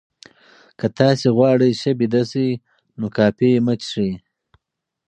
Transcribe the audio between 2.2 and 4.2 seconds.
شئ، نو کافي مه څښئ.